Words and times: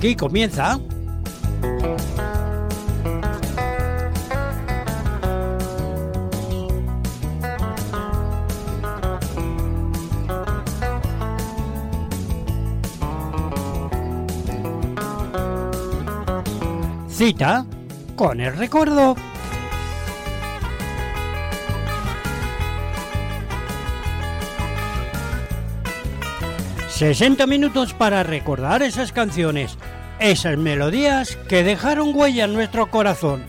Aquí 0.00 0.14
comienza. 0.16 0.80
Cita 17.20 17.66
con 18.16 18.40
el 18.40 18.56
recuerdo. 18.56 19.14
60 26.88 27.46
minutos 27.46 27.92
para 27.92 28.22
recordar 28.22 28.82
esas 28.82 29.12
canciones, 29.12 29.76
esas 30.18 30.56
melodías 30.56 31.36
que 31.46 31.62
dejaron 31.62 32.16
huella 32.16 32.46
en 32.46 32.54
nuestro 32.54 32.90
corazón. 32.90 33.44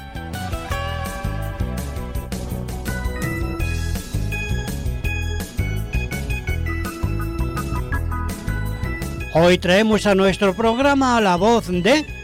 Hoy 9.33 9.57
traemos 9.59 10.05
a 10.07 10.13
nuestro 10.13 10.53
programa 10.53 11.21
la 11.21 11.37
voz 11.37 11.67
de 11.69 12.20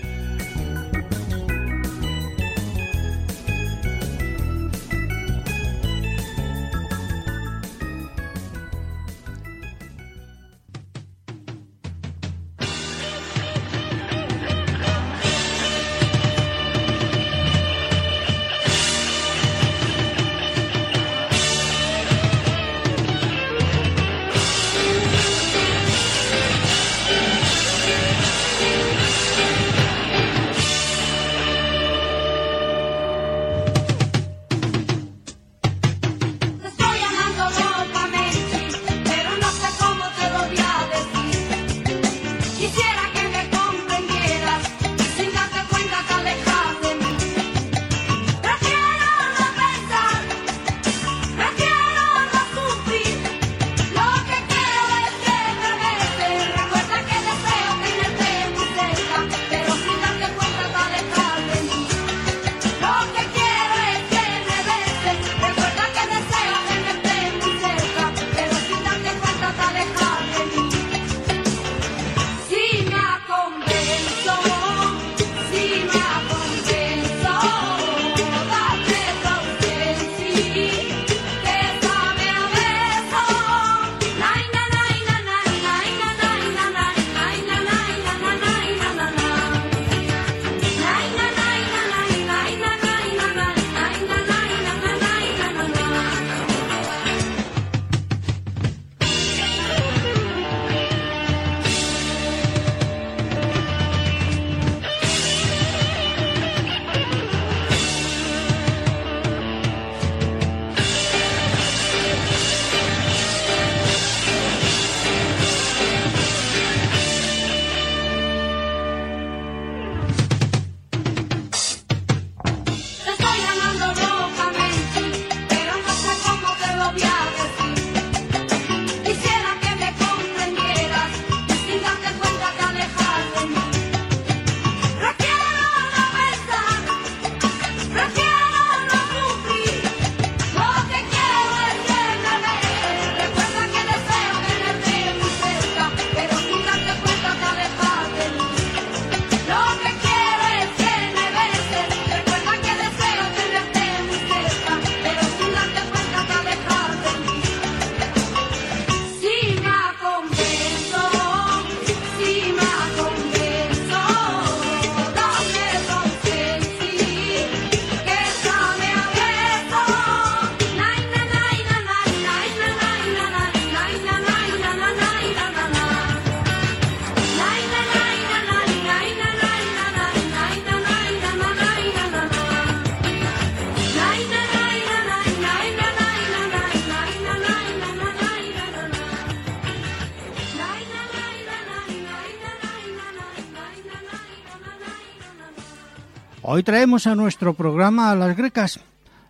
Hoy 196.57 196.63
traemos 196.63 197.05
a 197.05 197.13
nuestro 197.13 197.53
programa 197.53 198.09
a 198.09 198.15
Las 198.15 198.35
Grecas. 198.35 198.79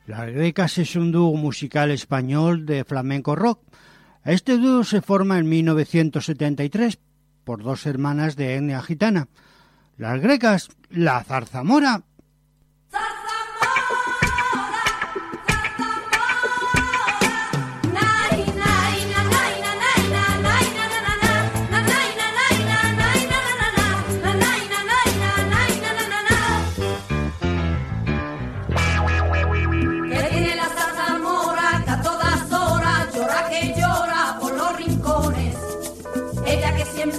Las 0.06 0.32
Grecas 0.32 0.78
es 0.78 0.96
un 0.96 1.12
dúo 1.12 1.36
musical 1.36 1.92
español 1.92 2.66
de 2.66 2.86
flamenco 2.86 3.36
rock. 3.36 3.60
Este 4.24 4.58
dúo 4.58 4.86
se 4.86 5.02
forma 5.02 5.38
en 5.38 5.50
1973 5.50 7.00
por 7.44 7.64
dos 7.64 7.86
hermanas 7.86 8.38
de 8.38 8.56
etnia 8.56 8.82
gitana. 8.82 9.28
Las 9.98 10.22
Grecas, 10.22 10.70
la 10.90 11.22
zarzamora 11.22 12.04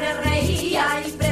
me 0.08 0.14
reía 0.22 1.02
y 1.06 1.27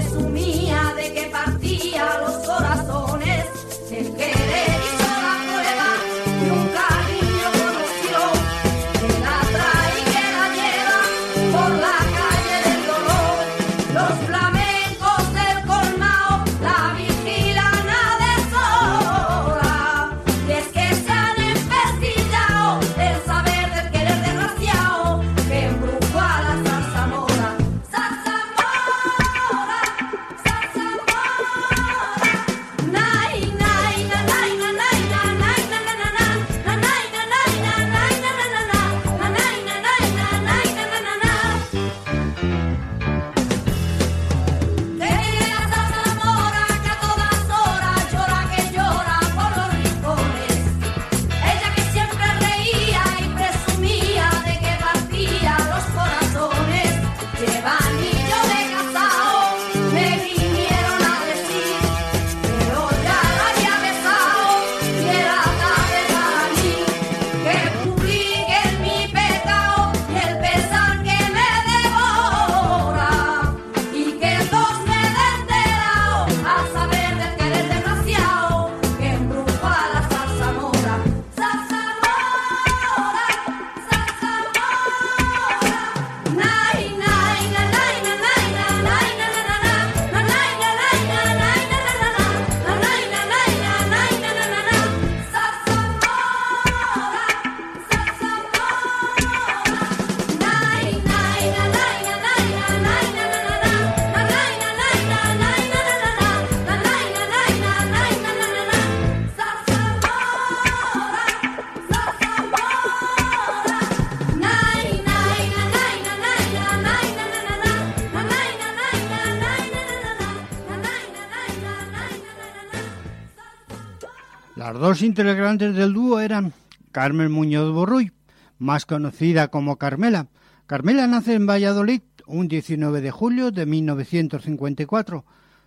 Los 124.97 125.03
integrantes 125.03 125.75
del 125.75 125.93
dúo 125.93 126.21
eran 126.21 126.55
Carmen 126.91 127.31
Muñoz 127.31 127.71
Borruy, 127.71 128.13
más 128.57 128.87
conocida 128.87 129.49
como 129.49 129.77
Carmela. 129.77 130.29
Carmela 130.65 131.07
nace 131.07 131.35
en 131.35 131.45
Valladolid 131.45 132.01
un 132.27 132.49
19 132.49 133.03
de 133.03 133.11
julio 133.11 133.51
de 133.51 133.67
1954. 133.67 135.27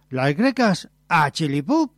Las 0.09 0.35
grecas 0.35 0.89
a 1.09 1.29
Chilipú 1.29 1.91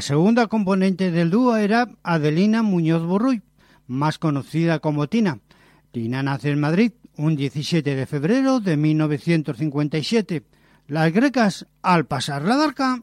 A 0.00 0.02
segunda 0.02 0.46
componente 0.46 1.10
del 1.10 1.28
dúo 1.28 1.56
era 1.56 1.86
Adelina 2.02 2.62
Muñoz 2.62 3.04
Burruy, 3.04 3.42
más 3.86 4.16
conocida 4.16 4.78
como 4.78 5.08
Tina. 5.08 5.40
Tina 5.92 6.22
nace 6.22 6.48
en 6.48 6.58
Madrid 6.58 6.92
un 7.18 7.36
17 7.36 7.94
de 7.94 8.06
febrero 8.06 8.60
de 8.60 8.78
1957. 8.78 10.42
Las 10.86 11.12
grecas, 11.12 11.66
al 11.82 12.06
pasar 12.06 12.44
la 12.44 12.56
barca, 12.56 13.02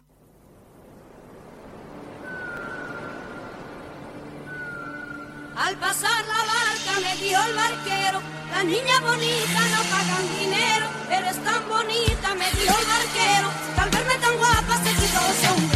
Al 5.55 5.75
pasar 5.77 6.25
la 6.25 6.41
barca 6.49 6.93
me 7.05 7.13
dio 7.21 7.37
el 7.45 7.55
barquero, 7.55 8.21
la 8.49 8.63
niña 8.63 8.99
bonita 9.01 9.61
no 9.69 9.81
pagan 9.93 10.25
dinero, 10.39 10.87
pero 11.07 11.27
es 11.27 11.43
tan 11.43 11.69
bonita, 11.69 12.33
me 12.33 12.49
dio 12.59 12.71
el 12.73 12.85
barquero, 12.89 13.49
que 13.75 13.81
al 13.81 13.89
verme 13.91 14.15
tan 14.19 14.37
guapa 14.39 14.77
se 14.83 14.89
quitó 14.95 15.19
el 15.27 15.35
sombrero. 15.45 15.66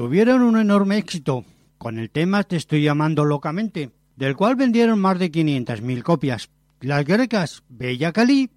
Tuvieron 0.00 0.40
un 0.40 0.58
enorme 0.58 0.96
éxito 0.96 1.44
con 1.76 1.98
el 1.98 2.08
tema 2.08 2.42
Te 2.42 2.56
estoy 2.56 2.82
llamando 2.82 3.26
locamente, 3.26 3.90
del 4.16 4.34
cual 4.34 4.56
vendieron 4.56 4.98
más 4.98 5.18
de 5.18 5.30
500.000 5.30 6.02
copias. 6.02 6.48
Las 6.80 7.04
grecas 7.04 7.62
Bella 7.68 8.10
Cali. 8.10 8.50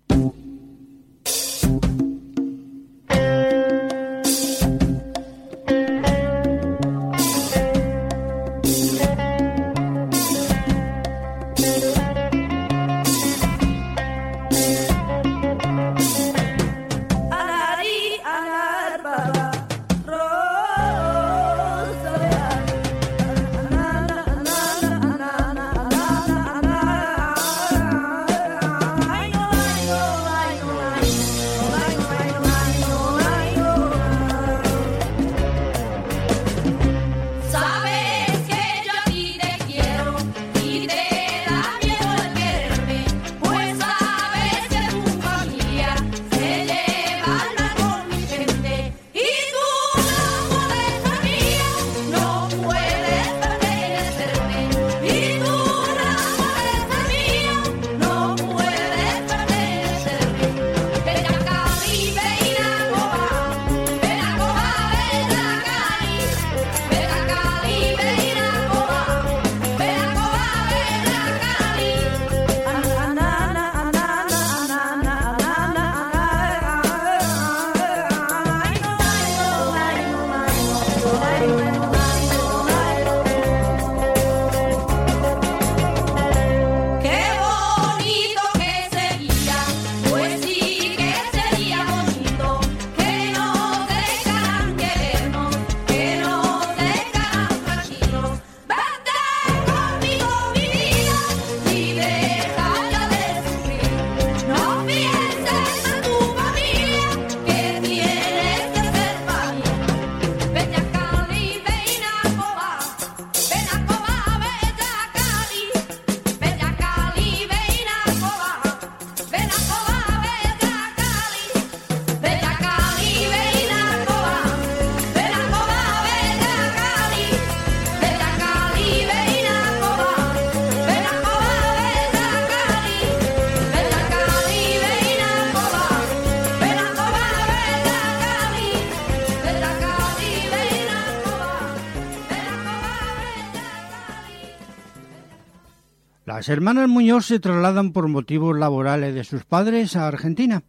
Las 146.44 146.50
hermanas 146.50 146.90
Muñoz 146.90 147.28
se 147.28 147.40
trasladan 147.40 147.94
por 147.94 148.10
motivos 148.10 148.60
laborales 148.60 149.16
de 149.16 149.24
sus 149.24 149.46
padres 149.46 149.96
a 149.96 150.10
Argentina, 150.10 150.64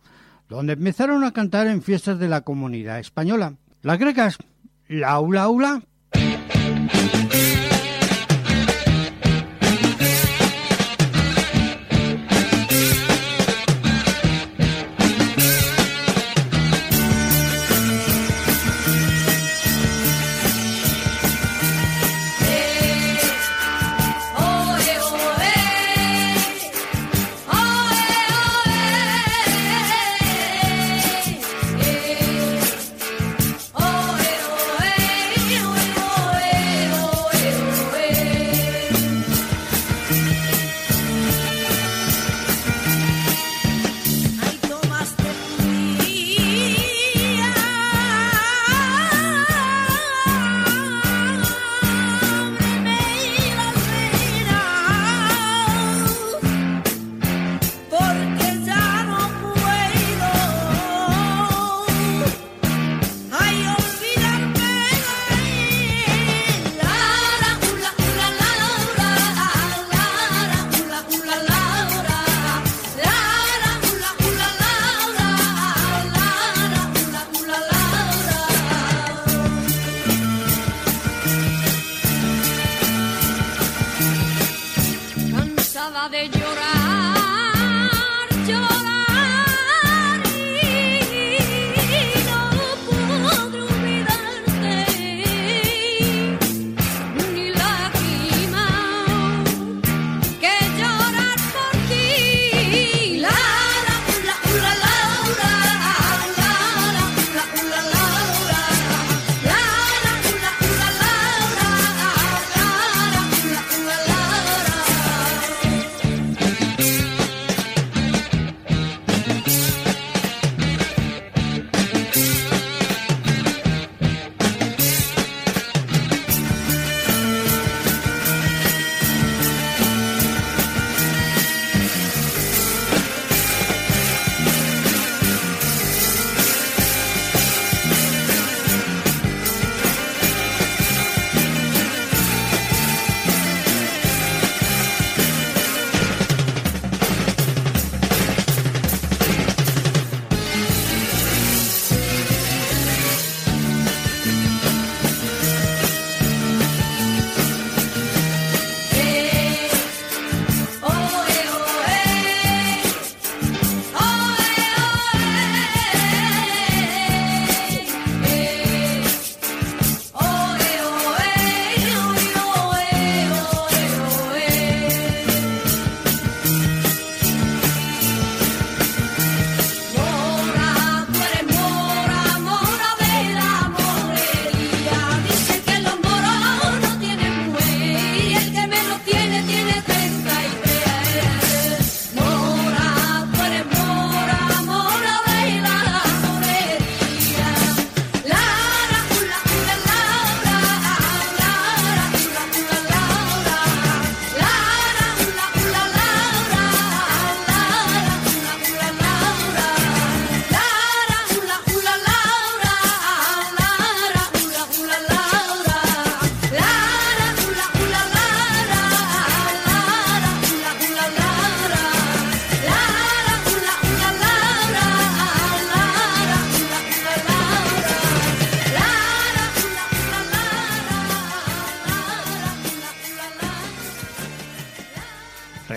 donde 0.49 0.75
empezaron 0.75 1.25
a 1.25 1.33
cantar 1.33 1.66
en 1.66 1.83
fiestas 1.83 2.21
de 2.21 2.28
la 2.28 2.43
comunidad 2.43 3.00
española. 3.00 3.57
Las 3.83 3.99
grecas, 3.99 4.38
la 4.87 5.11
aula 5.11 5.43
aula, 5.43 5.83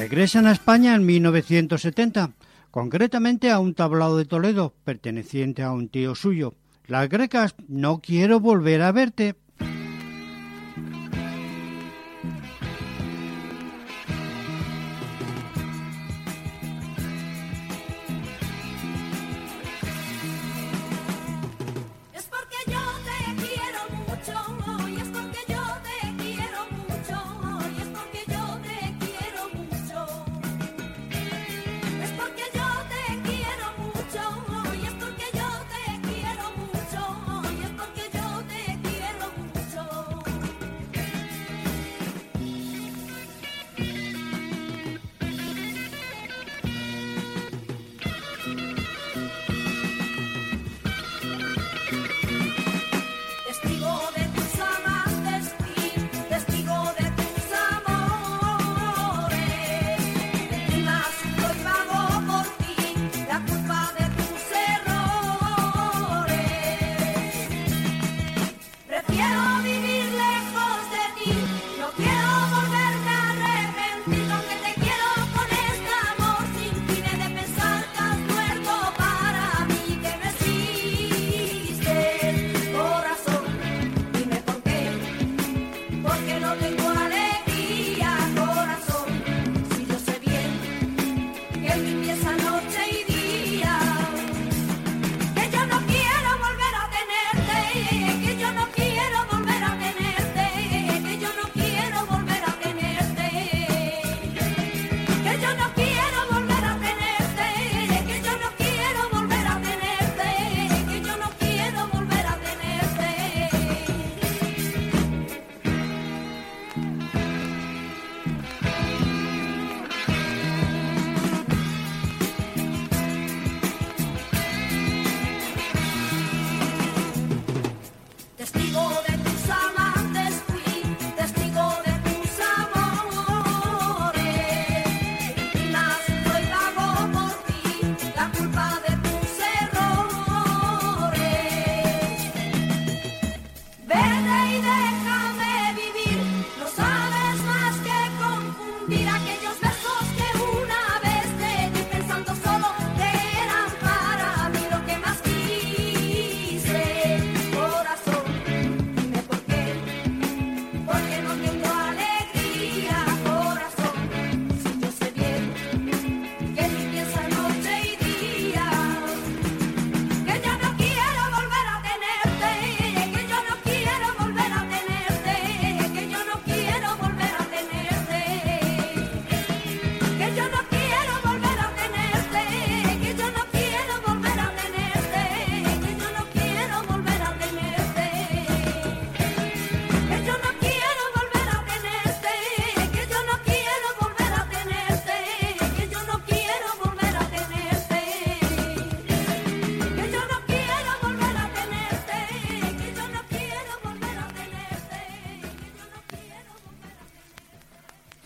Regresan 0.09 0.47
a 0.47 0.53
España 0.53 0.95
en 0.95 1.05
1970, 1.05 2.31
concretamente 2.71 3.51
a 3.51 3.59
un 3.59 3.73
tablado 3.73 4.17
de 4.17 4.23
Toledo 4.23 4.73
perteneciente 4.85 5.63
a 5.63 5.73
un 5.73 5.89
tío 5.89 6.15
suyo. 6.15 6.53
Las 6.85 7.09
grecas, 7.09 7.55
no 7.67 7.99
quiero 7.99 8.39
volver 8.39 8.83
a 8.83 8.93
verte, 8.93 9.35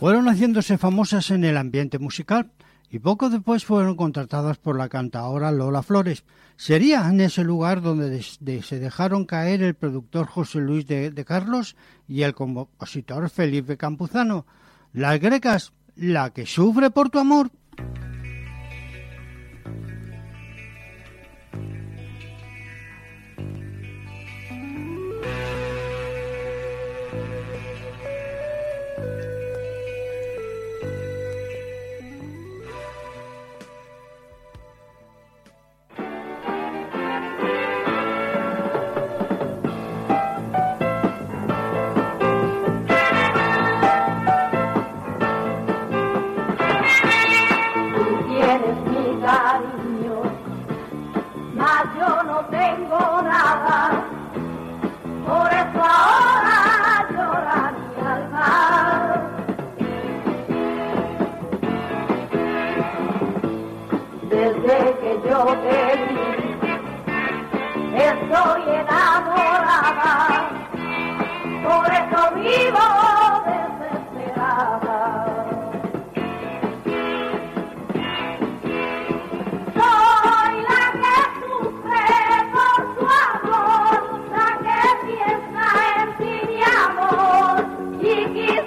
Fueron 0.01 0.27
haciéndose 0.29 0.79
famosas 0.79 1.29
en 1.29 1.43
el 1.43 1.57
ambiente 1.57 1.99
musical 1.99 2.49
y 2.89 2.97
poco 2.97 3.29
después 3.29 3.65
fueron 3.65 3.95
contratadas 3.95 4.57
por 4.57 4.75
la 4.75 4.89
cantadora 4.89 5.51
Lola 5.51 5.83
Flores. 5.83 6.23
Sería 6.55 7.07
en 7.07 7.21
ese 7.21 7.43
lugar 7.43 7.83
donde 7.83 8.23
se 8.23 8.79
dejaron 8.79 9.25
caer 9.25 9.61
el 9.61 9.75
productor 9.75 10.25
José 10.25 10.57
Luis 10.57 10.87
de, 10.87 11.11
de 11.11 11.23
Carlos 11.23 11.75
y 12.07 12.23
el 12.23 12.33
compositor 12.33 13.29
Felipe 13.29 13.77
Campuzano. 13.77 14.47
Las 14.91 15.19
grecas, 15.19 15.71
la 15.95 16.31
que 16.31 16.47
sufre 16.47 16.89
por 16.89 17.11
tu 17.11 17.19
amor. 17.19 17.51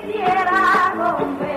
quisiera 0.07 0.93
romper. 0.97 1.54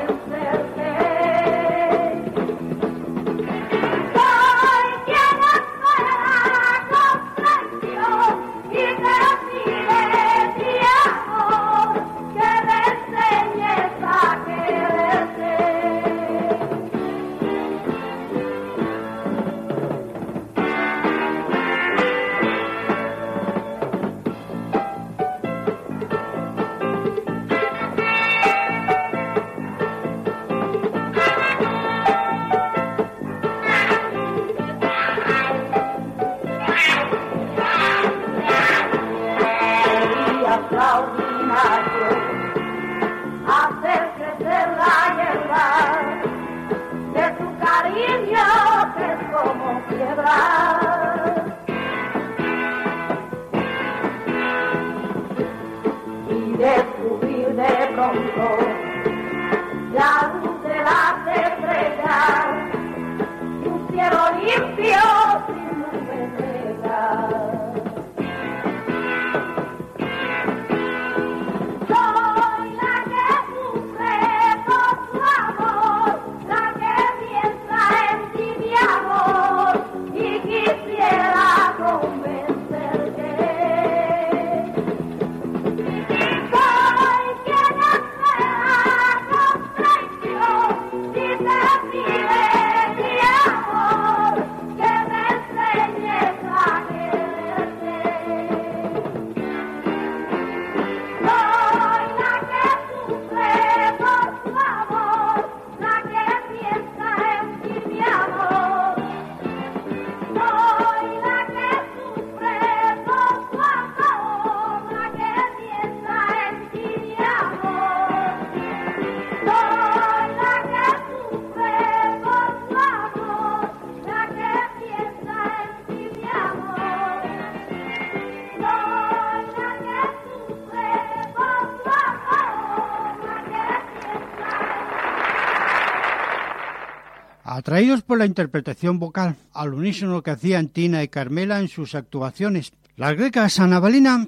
Atraídos 137.78 138.02
por 138.02 138.18
la 138.18 138.26
interpretación 138.26 138.98
vocal 138.98 139.36
al 139.54 139.76
unísono 139.76 140.24
que 140.24 140.32
hacían 140.32 140.70
Tina 140.70 141.04
y 141.04 141.10
Carmela 141.10 141.60
en 141.60 141.68
sus 141.68 141.94
actuaciones, 141.94 142.74
las 142.96 143.16
grecas 143.16 143.60
Ana 143.60 143.80
Balina 143.80 144.26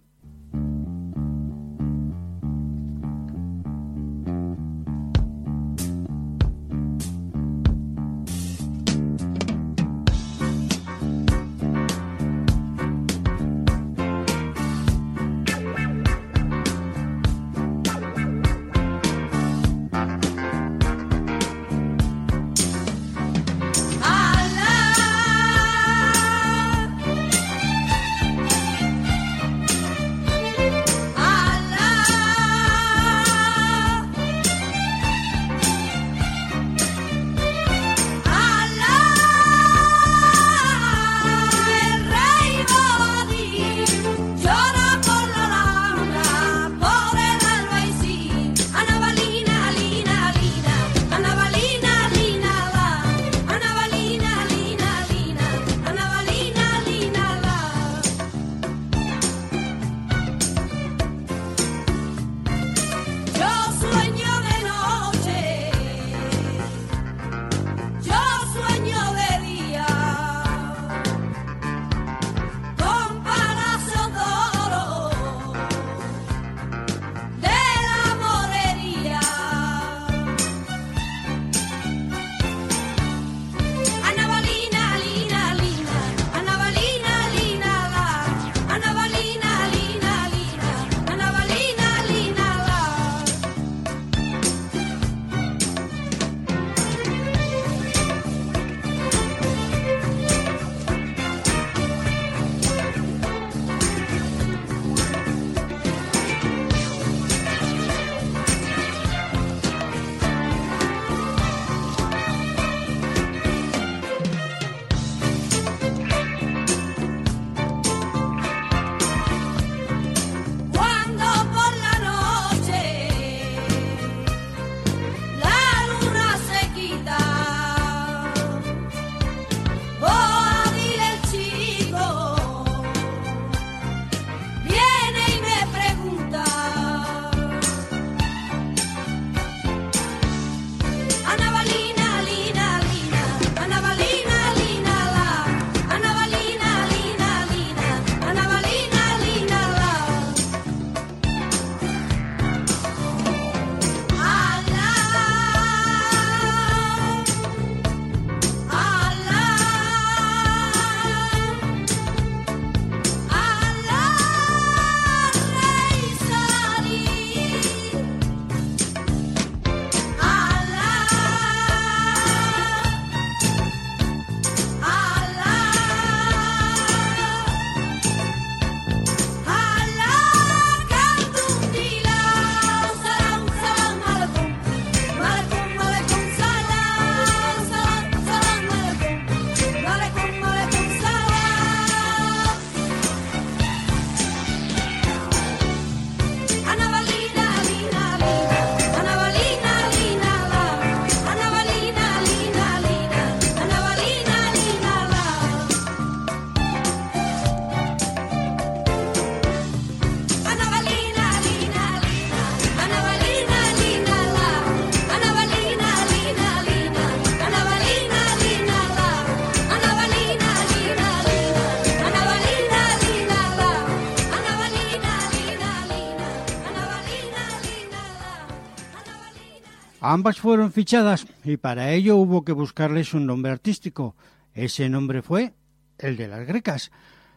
Ambas 230.11 230.39
fueron 230.39 230.71
fichadas 230.71 231.27
y 231.43 231.57
para 231.57 231.91
ello 231.91 232.15
hubo 232.15 232.43
que 232.43 232.51
buscarles 232.51 233.13
un 233.13 233.27
nombre 233.27 233.51
artístico. 233.51 234.15
Ese 234.55 234.89
nombre 234.89 235.21
fue 235.21 235.53
el 235.99 236.17
de 236.17 236.27
las 236.27 236.47
grecas. 236.47 236.89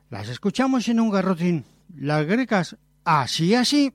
Las 0.09 0.31
escuchamos 0.31 0.89
en 0.89 0.99
un 0.99 1.11
garrotín. 1.11 1.67
Las 1.95 2.25
grecas, 2.25 2.79
así, 3.05 3.55
así. 3.55 3.93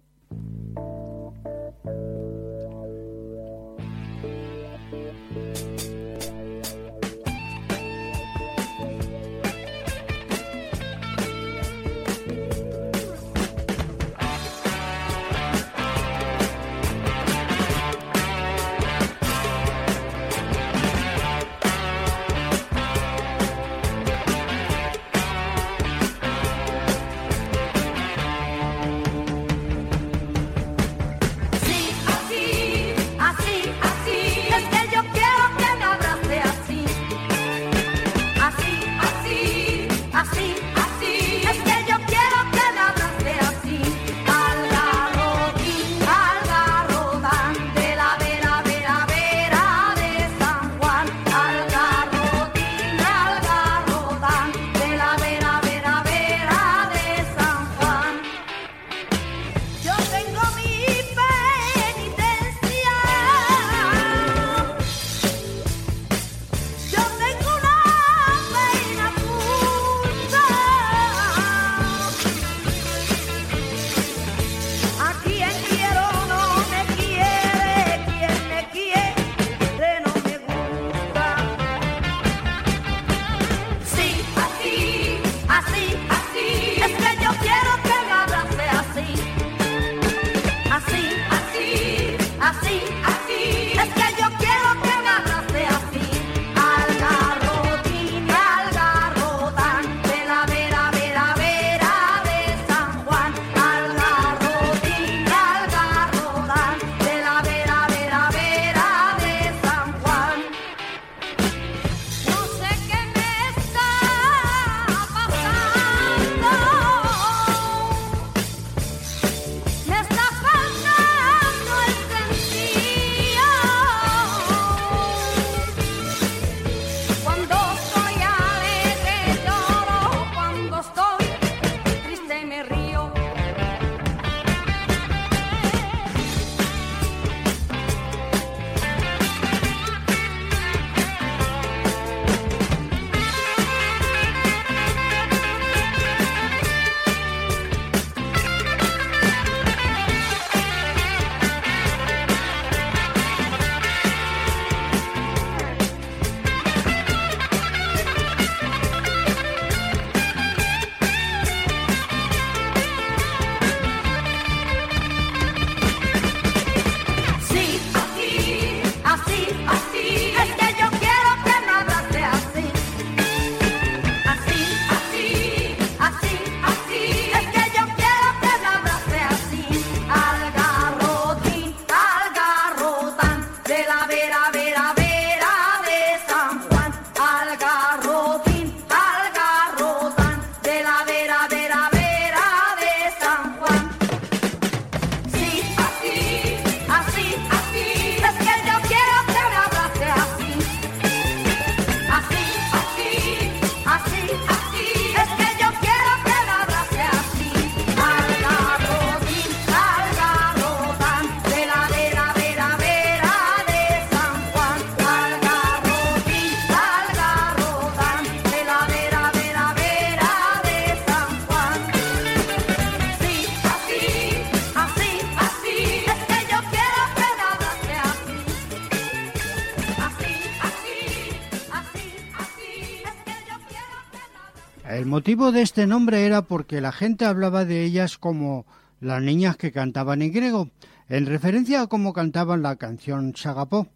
El 235.08 235.12
motivo 235.12 235.54
de 235.54 235.62
este 235.62 235.88
nombre 235.88 236.26
era 236.26 236.42
porque 236.42 236.82
la 236.82 236.92
gente 236.92 237.24
hablaba 237.24 237.64
de 237.64 237.86
ellas 237.86 238.18
como 238.18 238.66
las 239.00 239.22
niñas 239.22 239.56
que 239.56 239.72
cantaban 239.72 240.22
en 240.22 240.34
griego, 240.34 240.70
en 241.08 241.28
referencia 241.28 241.82
a 241.82 241.88
cómo 241.88 242.12
cantaban 242.12 242.62
la 242.62 242.76
canción 242.76 243.32
Chagapó. 243.32 243.88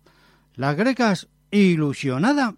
Las 0.55 0.77
grecas, 0.77 1.27
ilusionada, 1.51 2.55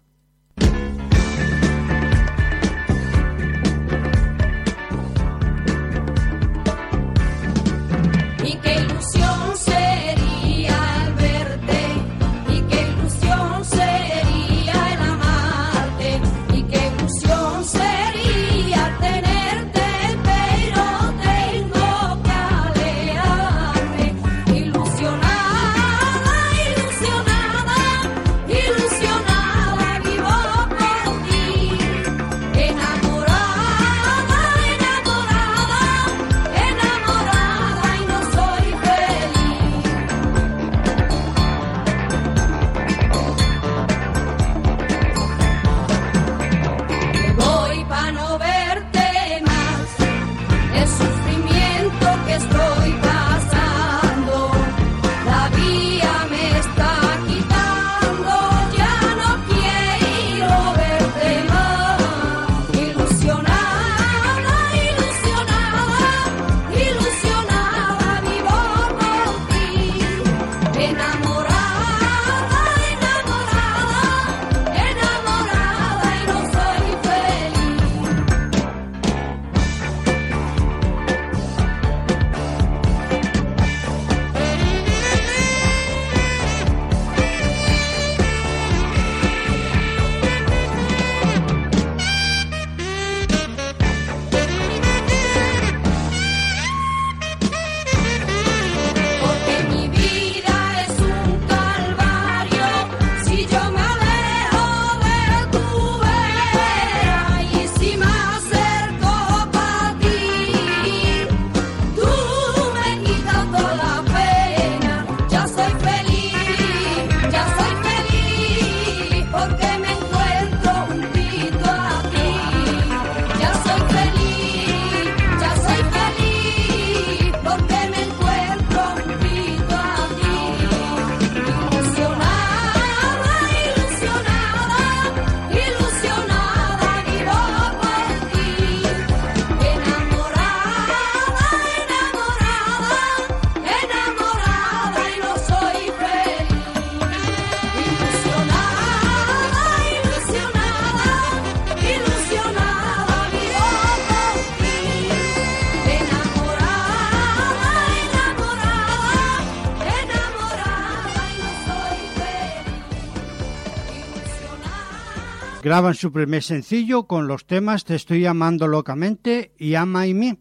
Graban 165.74 165.94
su 165.94 166.12
primer 166.12 166.40
sencillo 166.40 167.08
con 167.08 167.26
los 167.26 167.46
temas 167.46 167.84
Te 167.84 167.96
estoy 167.96 168.26
amando 168.26 168.68
locamente 168.68 169.50
y 169.58 169.74
Ama 169.74 170.06
y 170.06 170.14
mí, 170.14 170.38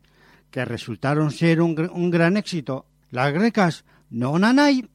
que 0.52 0.64
resultaron 0.64 1.32
ser 1.32 1.60
un, 1.60 1.90
un 1.92 2.12
gran 2.12 2.38
éxito. 2.38 2.86
Las 3.10 3.34
grecas 3.34 3.84
No 4.12 4.38
Nanay 4.38 4.88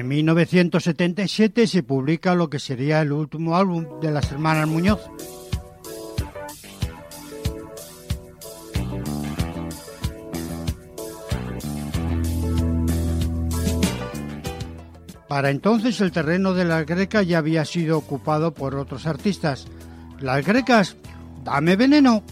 En 0.00 0.08
1977 0.08 1.66
se 1.66 1.82
publica 1.82 2.34
lo 2.34 2.48
que 2.48 2.58
sería 2.58 3.02
el 3.02 3.12
último 3.12 3.54
álbum 3.54 4.00
de 4.00 4.10
las 4.10 4.32
hermanas 4.32 4.66
Muñoz. 4.66 4.98
Para 15.28 15.50
entonces 15.50 16.00
el 16.00 16.12
terreno 16.12 16.54
de 16.54 16.64
las 16.64 16.86
grecas 16.86 17.26
ya 17.26 17.36
había 17.36 17.66
sido 17.66 17.98
ocupado 17.98 18.54
por 18.54 18.76
otros 18.76 19.06
artistas. 19.06 19.66
Las 20.18 20.46
grecas, 20.46 20.96
dame 21.44 21.76
veneno, 21.76 22.22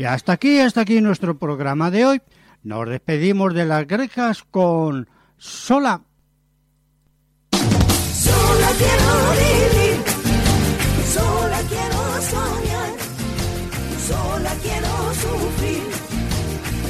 Y 0.00 0.06
hasta 0.06 0.32
aquí, 0.32 0.58
hasta 0.60 0.80
aquí 0.80 1.02
nuestro 1.02 1.38
programa 1.38 1.90
de 1.90 2.06
hoy. 2.06 2.22
Nos 2.62 2.88
despedimos 2.88 3.52
de 3.52 3.66
las 3.66 3.86
grejas 3.86 4.44
con 4.50 5.10
Sola. 5.36 6.00
Sola 7.52 8.70
quiero 8.78 9.10
vivir, 9.42 10.02
sola 11.12 11.60
quiero 11.68 12.22
soñar, 12.32 12.92
sola 14.08 14.52
quiero 14.62 15.12
sufrir, 15.20 15.82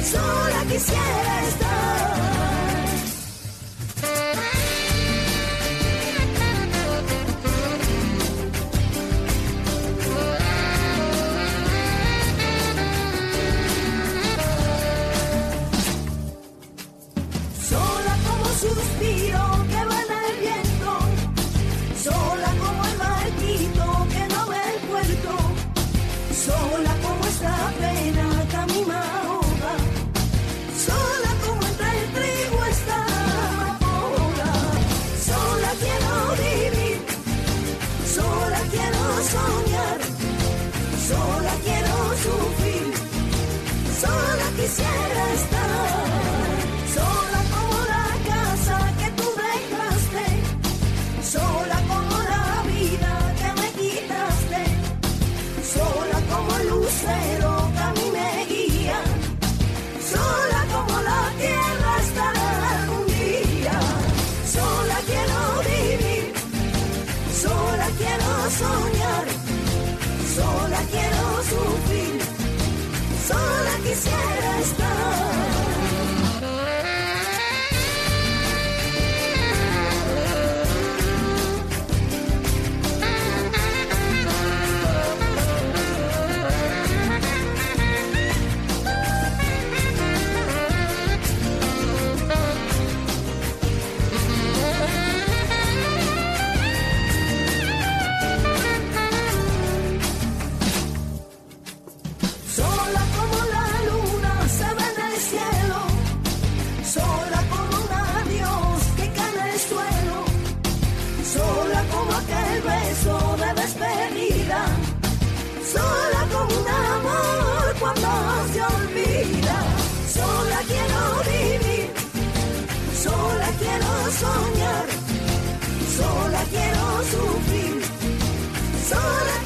sola 0.05 0.63
quisiera 0.69 1.47
estar. 1.49 1.70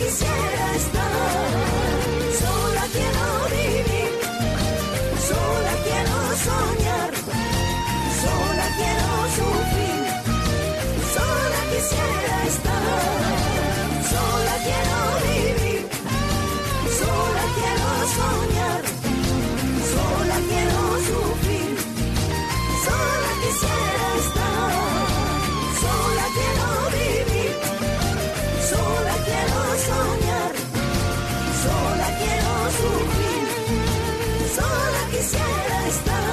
Sola 0.03 0.94
quisiera 35.85 36.24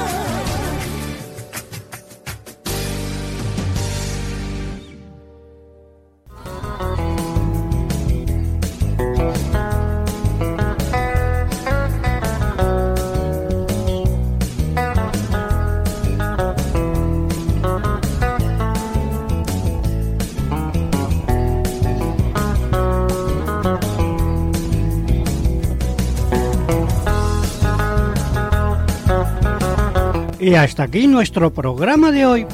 Y 30.52 30.54
hasta 30.54 30.82
aquí 30.82 31.06
nuestro 31.06 31.50
programa 31.50 32.12
de 32.12 32.26
hoy. 32.26 32.46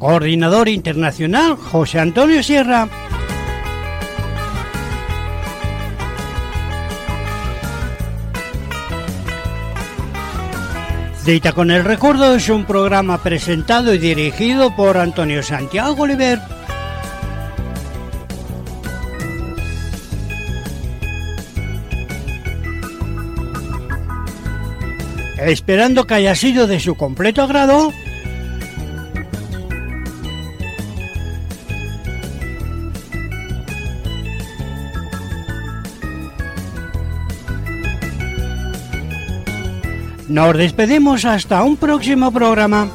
Coordinador 0.00 0.68
Internacional 0.68 1.54
José 1.54 2.00
Antonio 2.00 2.42
Sierra. 2.42 2.88
Cita 11.24 11.52
con 11.52 11.70
el 11.70 11.84
Recuerdo 11.84 12.34
es 12.34 12.48
un 12.48 12.64
programa 12.64 13.22
presentado 13.22 13.92
y 13.92 13.98
dirigido 13.98 14.74
por 14.74 14.96
Antonio 14.96 15.42
Santiago 15.42 16.02
Oliver. 16.02 16.40
Esperando 25.38 26.06
que 26.06 26.14
haya 26.14 26.34
sido 26.34 26.66
de 26.66 26.80
su 26.80 26.94
completo 26.94 27.42
agrado, 27.42 27.92
nos 40.30 40.56
despedimos 40.56 41.24
hasta 41.24 41.62
un 41.64 41.76
próximo 41.76 42.30
programa. 42.30 42.88